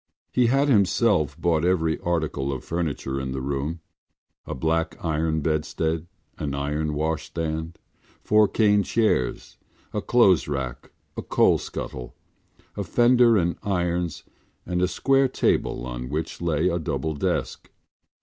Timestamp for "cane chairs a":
8.47-10.01